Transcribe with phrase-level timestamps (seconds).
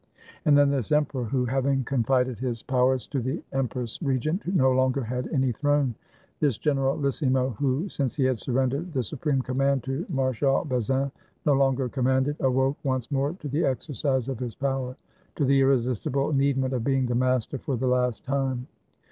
[0.45, 4.71] And then this emperor, who, having confided his pow ers to the empress regent, no
[4.71, 5.93] longer had any throne;
[6.39, 11.11] this generahssimo, who, since he had surrendered the supreme command to Marshal Bazaine,
[11.45, 14.97] no longer com manded, awoke once more to the exercise of his power—
[15.35, 18.65] to the irresistible needment of being the master for the last time.